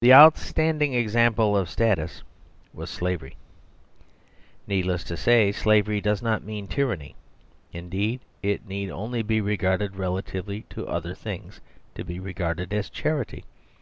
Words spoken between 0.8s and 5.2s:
example of status was slavery. Needless to